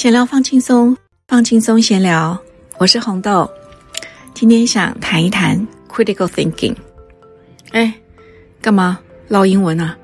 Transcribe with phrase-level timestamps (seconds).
[0.00, 0.96] 闲聊放轻松，
[1.28, 2.40] 放轻松闲聊。
[2.78, 3.46] 我是红豆，
[4.32, 6.74] 今天想谈一谈 critical thinking。
[7.72, 7.92] 哎，
[8.62, 9.94] 干嘛唠英文啊？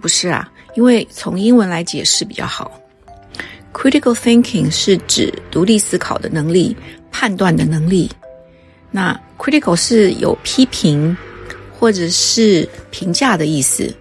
[0.00, 2.70] 不是啊，因为从英文来解释比较好。
[3.72, 6.76] critical thinking 是指独立思考的能力、
[7.10, 8.08] 判断的能力。
[8.92, 11.16] 那 critical 是有批评
[11.76, 13.92] 或者是评价的意思。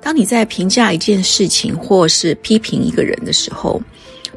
[0.00, 3.80] 当你在评价一件事情或是批评一个人的时候，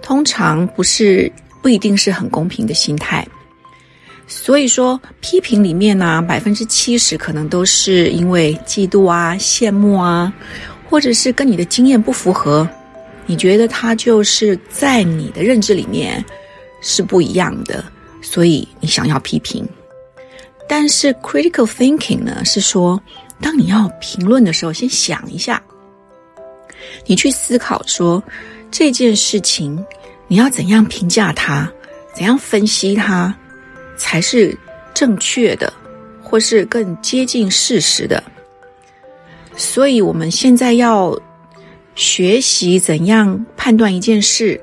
[0.02, 3.26] 通常不是不一定是很公平的心态，
[4.28, 10.34] 所以说批评里面呢，百分之七十可能都是因为嫉妒啊、羡慕啊，
[10.90, 12.68] 或者是跟你的经验不符合，
[13.28, 16.24] 你觉得他就是在你的认知里面
[16.82, 17.84] 是不一样的，
[18.22, 19.68] 所以你想要批评。
[20.68, 23.02] 但是 critical thinking 呢，是说
[23.40, 25.62] 当你要评论的时候，先想一下，
[27.06, 28.22] 你去思考说。
[28.72, 29.86] 这件事情，
[30.28, 31.70] 你要怎样评价它，
[32.16, 33.36] 怎样分析它，
[33.98, 34.58] 才是
[34.94, 35.72] 正确的，
[36.24, 38.24] 或是更接近事实的。
[39.58, 41.16] 所以，我们现在要
[41.94, 44.60] 学习怎样判断一件事，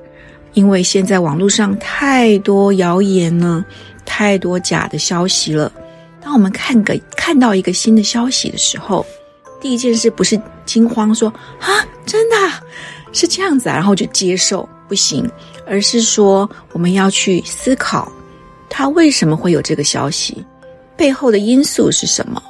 [0.55, 3.65] 因为现在网络上太多谣言了，
[4.07, 5.71] 太多假的消息了。
[6.21, 9.05] 当我们看个看到一个新的消息的时候，
[9.61, 11.29] 第一件事不是惊慌说
[11.61, 12.37] 啊，真的。
[13.13, 15.31] 是这样子啊，然后就接受不行，
[15.67, 18.11] 而是说我们要去思考，
[18.69, 20.45] 他为什么会有这个消息，
[20.97, 22.43] 背后的因素是什么？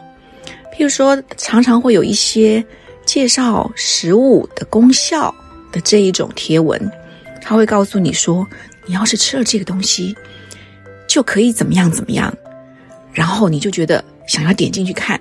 [0.77, 2.64] 譬如说，常常会有一些
[3.05, 5.34] 介绍食物的功效
[5.73, 6.81] 的这一种贴文，
[7.42, 8.47] 他会告诉你说，
[8.86, 10.14] 你要是吃了这个东西，
[11.09, 12.33] 就可以怎么样怎么样，
[13.12, 15.20] 然后你就觉得想要点进去看，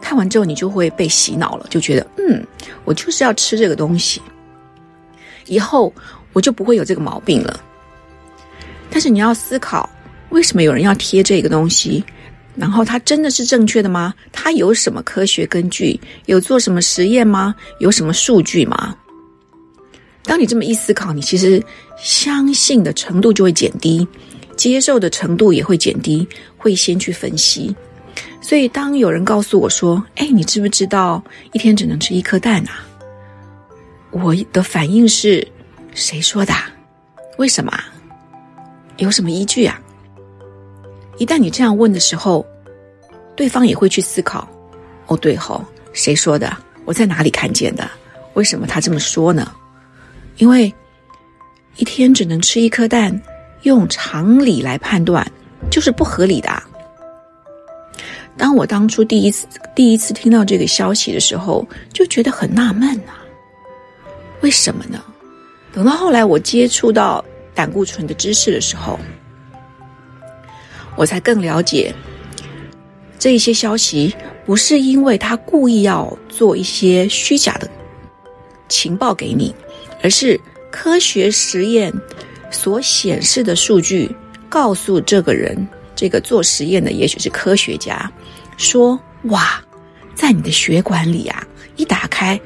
[0.00, 2.46] 看完之后你就会被洗脑了，就觉得嗯，
[2.84, 4.22] 我就是要吃这个东西。
[5.46, 5.92] 以后
[6.32, 7.60] 我就不会有这个毛病了。
[8.90, 9.88] 但是你要思考，
[10.30, 12.04] 为什么有人要贴这个东西？
[12.54, 14.14] 然后它真的是正确的吗？
[14.32, 16.00] 它有什么科学根据？
[16.24, 17.54] 有做什么实验吗？
[17.80, 18.96] 有什么数据吗？
[20.22, 21.62] 当你这么一思考，你其实
[21.98, 24.08] 相信的程度就会减低，
[24.56, 26.26] 接受的程度也会减低，
[26.56, 27.76] 会先去分析。
[28.40, 32.85] 所以，当有人告诉我说：“哎，你知不知道一天只能吃一颗蛋啊？”
[34.22, 35.46] 我的反应是，
[35.94, 36.54] 谁说的？
[37.36, 37.78] 为什么？
[38.96, 39.78] 有什么依据啊？
[41.18, 42.44] 一旦你这样问的时候，
[43.36, 44.48] 对方也会去思考。
[45.06, 45.62] 哦，对吼，
[45.92, 46.56] 谁说的？
[46.86, 47.86] 我在哪里看见的？
[48.32, 49.52] 为什么他这么说呢？
[50.38, 50.72] 因为
[51.76, 53.20] 一天只能吃一颗蛋，
[53.62, 55.30] 用常理来判断，
[55.70, 56.50] 就是不合理的。
[58.38, 63.12] 当我当初第一次第一次听到这个消息的时候，就觉得很纳闷呐。
[64.42, 65.02] 为什么呢？
[65.72, 67.24] 等到后来我接触到
[67.54, 68.98] 胆固醇的知识的时候，
[70.96, 71.94] 我才更了解
[73.18, 74.14] 这一些消息
[74.44, 77.68] 不是因为他故意要做一些虚假的
[78.68, 79.54] 情报给你，
[80.02, 81.92] 而是科学实验
[82.50, 84.14] 所显示的数据
[84.48, 88.10] 告诉这个人，这个做实验的也许是科学家，
[88.56, 89.62] 说哇，
[90.14, 92.40] 在你的血管里啊，一打开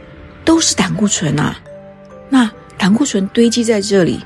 [0.44, 1.60] 都是胆固醇啊。
[2.30, 4.20] 那胆固醇堆积在这里，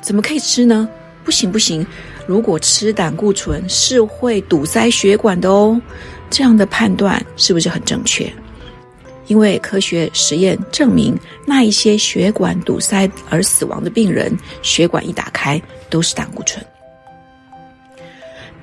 [0.00, 0.88] 怎么可以吃呢？
[1.22, 1.86] 不行不行，
[2.26, 5.80] 如果吃胆固醇是会堵塞血管的哦。
[6.30, 8.32] 这样的判断是不是很正确？
[9.26, 11.16] 因为科学实验证明，
[11.46, 16.64] 那一些血管堵塞而死亡的病人，血管一打开都是胆固醇。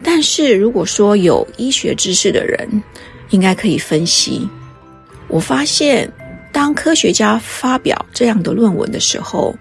[0.03, 2.83] 但是如果说有医学知识的人，
[3.29, 4.49] 应该可以分析。
[5.27, 6.11] 我发现。
[6.51, 9.55] 当科学家发表这样的论文的时候，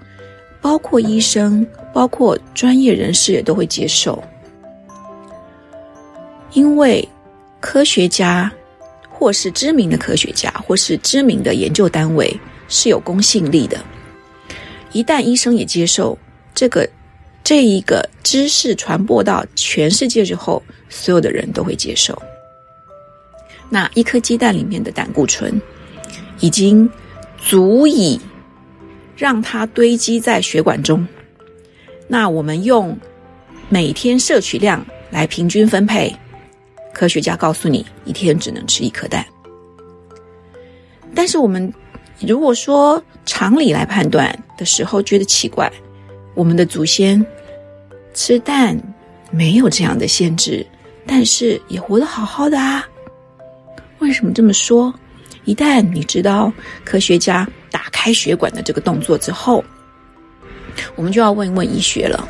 [0.61, 4.23] 包括医生、包括专业人士也都会接受，
[6.53, 7.07] 因为
[7.61, 8.51] 科学家
[9.09, 12.35] 或是知名的科学家或是知名的研究单位
[12.69, 13.79] 是有公信力的。
[14.93, 16.19] 一旦医生也接受
[16.55, 16.89] 这个
[17.45, 22.21] 这一个知识传播到全世界之后，所有的人都会接受。
[23.69, 25.61] 那一颗鸡蛋里面的胆固醇。
[26.41, 26.89] 已经
[27.39, 28.21] 足以
[29.17, 31.07] 让它堆积在血管中。
[32.09, 32.99] 那我们用
[33.69, 36.15] 每天摄取量来平均分配。
[36.93, 39.25] 科学家告诉你，一天只能吃一颗蛋。
[41.15, 41.73] 但是我们
[42.21, 45.71] 如果说常理来判断的时候，觉得奇怪，
[46.35, 47.25] 我们的祖先
[48.13, 48.77] 吃蛋
[49.31, 50.67] 没有这样的限制，
[51.07, 52.87] 但是也活得好好的啊。
[54.01, 54.93] 为什么这么说？
[55.45, 56.53] 一旦你知道
[56.85, 59.65] 科学家打开血管的这个动作之后，
[60.95, 62.29] 我们就要问一问医学了。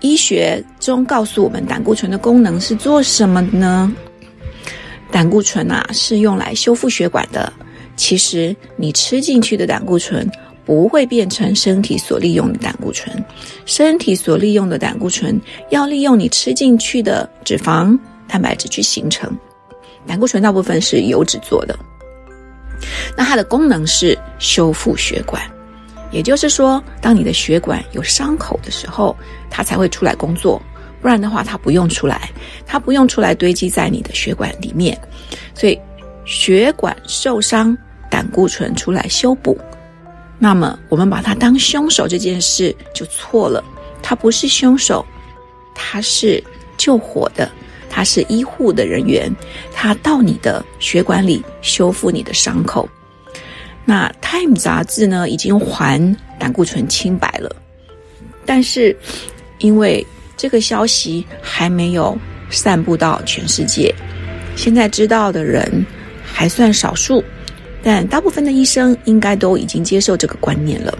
[0.00, 3.94] 医学中告诉我们，胆固醇的功能是做什么呢？
[5.10, 7.52] 胆固醇啊，是用来修复血管的。
[7.96, 10.26] 其实，你吃进去的胆固醇
[10.64, 13.22] 不会变成身体所利用的胆固醇，
[13.66, 19.30] 身体所利用的胆固醇要利用你吃进去的脂肪、蛋白质去形成。
[20.10, 21.78] 胆固醇大部分是油脂做的，
[23.16, 25.40] 那它的功能是修复血管。
[26.10, 29.16] 也就是说，当你的血管有伤口的时候，
[29.48, 30.60] 它才会出来工作，
[31.00, 32.28] 不然的话，它不用出来，
[32.66, 35.00] 它不用出来堆积在你的血管里面。
[35.54, 35.80] 所以，
[36.24, 37.78] 血管受伤，
[38.10, 39.56] 胆固醇出来修补。
[40.40, 43.62] 那么，我们把它当凶手这件事就错了，
[44.02, 45.06] 它不是凶手，
[45.72, 46.42] 它是
[46.76, 47.48] 救火的，
[47.90, 49.30] 它是医护的人员，
[49.74, 52.88] 他到你的血管里修复你的伤口。
[53.84, 57.54] 那《Time》杂志呢，已经还胆固醇清白了，
[58.46, 58.96] 但是
[59.58, 60.06] 因为
[60.36, 62.16] 这个消息还没有
[62.48, 63.92] 散布到全世界，
[64.54, 65.84] 现在知道的人
[66.22, 67.22] 还算少数，
[67.82, 70.96] 但大部分的医生应该都已经接受这个观念了。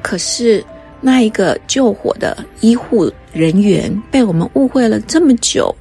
[0.00, 0.64] 可是
[1.02, 5.74] 那一个救火的医护人员被我们误会了这么久，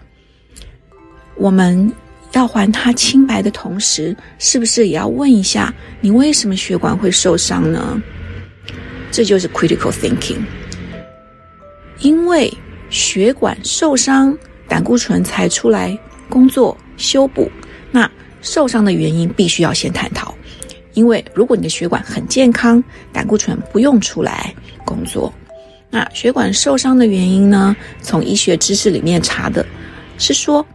[1.35, 1.89] 我们。
[2.33, 8.01] 要还他清白的同时，是不是也要问一下你为什么血管会受伤呢？
[9.11, 10.37] 这就是 critical thinking。
[11.99, 12.49] 因为
[12.89, 14.33] 血管受伤，
[14.65, 17.51] 胆固醇才出来工作修补。
[17.91, 18.09] 那
[18.41, 20.33] 受伤的原因必须要先探讨。
[20.93, 22.81] 因为如果你的血管很健康，
[23.11, 24.55] 胆固醇不用出来
[24.85, 25.31] 工作。
[25.89, 27.75] 那血管受伤的原因呢？
[28.01, 29.65] 从医学知识里面查的
[30.17, 30.65] 是说。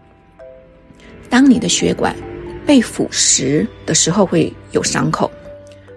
[1.29, 2.15] 当你的血管
[2.65, 5.31] 被腐蚀的时候，会有伤口，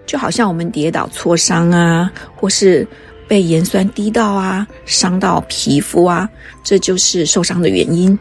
[0.06, 2.86] 就好像我们跌倒挫伤啊，或是
[3.28, 6.28] 被盐酸滴到啊，伤到皮肤啊，
[6.64, 8.18] 这就是受伤的原因。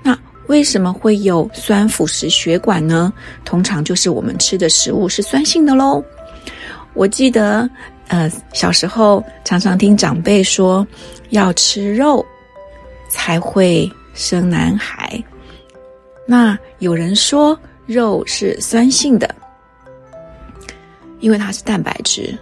[0.00, 0.16] 那
[0.46, 3.12] 为什么会有酸腐蚀血管呢？
[3.44, 6.02] 通常就是我们吃的食物是酸性的喽。
[6.94, 7.68] 我记得，
[8.08, 10.86] 呃，小时候常常听长辈说，
[11.30, 12.24] 要吃肉
[13.08, 15.22] 才会生男孩。
[16.26, 19.34] 那有人说肉是酸性的，
[21.20, 22.36] 因为它是蛋白质。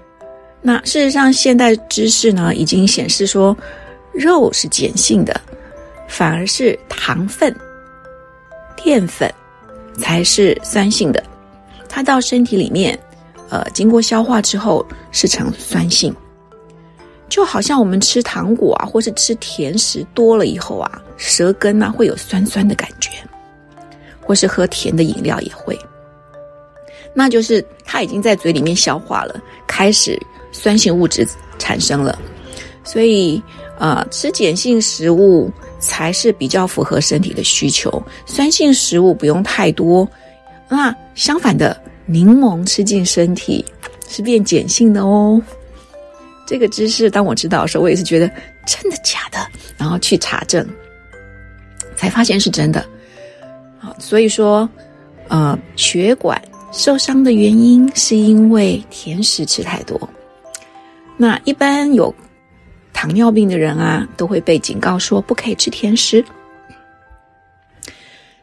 [0.61, 3.57] 那事实上，现代知识呢已经显示说，
[4.13, 5.41] 肉是碱性的，
[6.07, 7.55] 反而是糖分、
[8.77, 9.33] 淀粉
[9.99, 11.23] 才是酸性的。
[11.89, 12.99] 它到身体里面，
[13.53, 16.15] 呃，经过消化之后是呈酸性。
[17.29, 23.11] 就好像我们吃糖果啊，或是吃甜食多了以后啊，舌根啊会有酸酸的感觉。
[24.25, 25.77] 或是喝甜的饮料也会，
[27.13, 30.17] 那就是它已经在嘴里面消化了，开始
[30.53, 31.27] 酸性物质
[31.59, 32.17] 产生了，
[32.85, 33.43] 所以
[33.81, 35.51] 呃，吃碱性食物
[35.81, 40.09] 才是比较符合身体的需求，酸性食物不用太多。
[40.69, 41.77] 那相反的，
[42.07, 43.65] 柠檬吃进身体
[44.09, 45.41] 是变碱性的哦。
[46.47, 48.29] 这个知识当我知道的时候，我也是觉得
[48.67, 49.39] 真的假的，
[49.79, 50.67] 然后去查证，
[51.97, 52.85] 才发现是真的。
[53.79, 54.69] 好所以说，
[55.29, 56.41] 呃，血管
[56.73, 60.09] 受伤的原因是因为甜食吃太多。
[61.17, 62.15] 那一般有
[62.93, 66.23] 糖尿病的人啊，都会被警告说不可以吃甜食。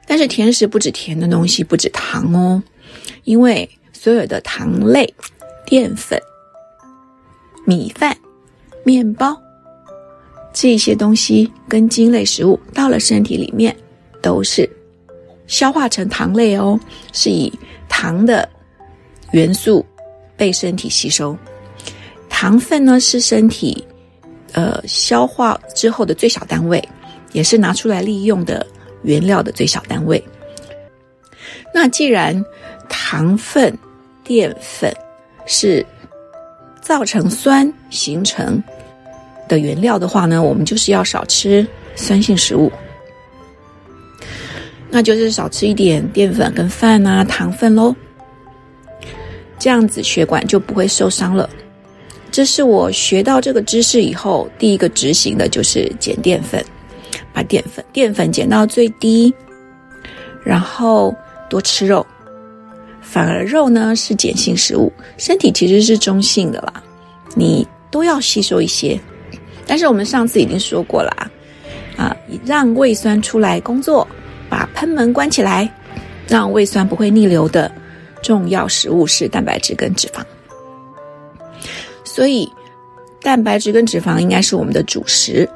[0.08, 2.64] 但是甜食不止甜的东西，不止糖哦，
[3.24, 5.14] 因为所有的糖类、
[5.66, 6.22] 淀粉、
[7.66, 8.16] 米饭、
[8.84, 9.40] 面包
[10.54, 13.76] 这些东西跟精类食物到了身体里面
[14.22, 14.70] 都是。
[15.48, 16.80] 消化成糖类哦，
[17.12, 17.52] 是以
[17.88, 18.48] 糖的
[19.32, 19.84] 元素
[20.38, 21.36] 被身体吸收。
[22.30, 23.84] 糖分呢是身体
[24.54, 26.88] 呃消化之后的最小单位，
[27.32, 28.66] 也是拿出来利用的
[29.02, 30.24] 原料的最小单位。
[31.74, 32.46] 那既然
[32.90, 33.78] 糖分、
[34.24, 34.94] 淀粉
[35.46, 35.86] 是
[36.82, 38.62] 造成酸形成
[39.48, 41.66] 的原料的话呢，我们就是要少吃
[41.96, 42.72] 酸性食物。
[44.92, 47.96] 那就是少吃一点淀粉跟饭啊，糖分喽。
[49.60, 51.50] 这样子血管就不会受伤了。
[52.32, 56.64] 这是我学到这个知识以后第一个执行的，就是减淀粉，
[57.34, 59.34] 把淀粉淀粉减到最低，
[60.44, 61.14] 然后
[61.50, 62.06] 多吃肉。
[63.10, 66.74] 反而肉呢是碱性食物，身体其实是中性的啦，
[67.36, 69.00] 你都要吸收一些。
[69.66, 71.32] 但是我们上次已经说过了啊，
[71.98, 74.08] 啊让胃酸出来工作。
[74.50, 75.72] 把喷门关起来，
[76.28, 77.72] 让胃酸不会逆流的
[78.24, 80.24] 重要食物是蛋白质跟脂肪。
[82.04, 82.52] 所以
[83.22, 85.48] 蛋白质跟脂肪应该是我们的主食。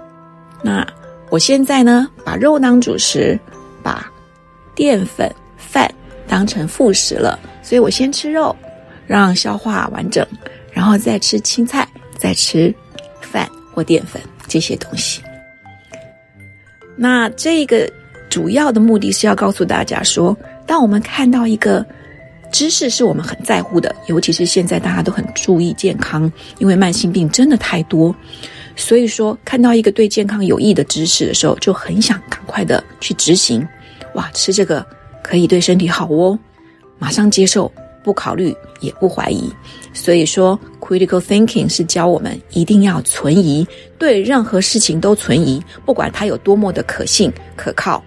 [0.62, 0.86] 那
[1.32, 3.40] 我现在呢，把肉当主食，
[3.82, 4.08] 把
[4.76, 5.92] 淀粉饭
[6.34, 7.40] 当成副食了。
[7.62, 8.56] 所以我先吃肉，
[9.06, 10.26] 让消化完整，
[10.72, 11.88] 然后再吃青菜，
[12.18, 12.74] 再吃
[13.22, 15.22] 饭或淀粉这些东西。
[16.96, 17.88] 那这个
[18.32, 20.36] 主要的目的是要告诉大家说，
[20.66, 21.86] 当我们看到一个
[22.52, 28.16] 知识是我们很在乎的，尤其是现在大家都很注意健康，因为慢性病真的太多，
[28.76, 33.64] 所以说看到一个对健康有益的知识的时候，就很想赶快的去执行。
[34.16, 34.84] 哇，吃这个
[35.24, 36.38] 可以对身体好哦，
[37.00, 37.72] 马上接受。
[38.04, 39.50] 不考虑也不怀疑，
[39.94, 43.66] 所以说 critical thinking 是教我们一定要存疑，
[43.98, 48.04] 对任何事情都存疑，不管它有多么的可信可靠，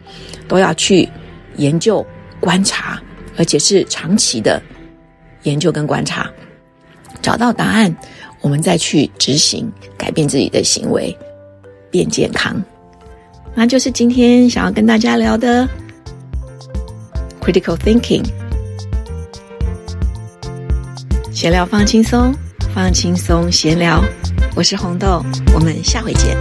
[0.46, 1.08] 都要去
[1.56, 2.04] 研究
[2.40, 3.02] 观察，
[3.38, 4.61] 而且是长期的
[5.44, 6.30] 研究跟观察，
[7.23, 7.96] 找到答案，
[8.42, 11.16] 我们再去执行，改变自己的行为，
[11.90, 12.62] 变健康。
[13.54, 15.66] 那就是今天想要跟大家聊的
[17.46, 18.24] critical thinking。
[21.32, 22.34] 闲聊放轻松，
[22.74, 24.02] 放轻松闲聊，
[24.56, 25.24] 我是红豆，
[25.54, 26.36] 我们下回见。